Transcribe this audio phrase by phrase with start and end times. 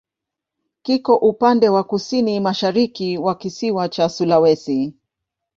[0.81, 4.93] Kiko upande wa kusini-mashariki wa kisiwa cha Sulawesi.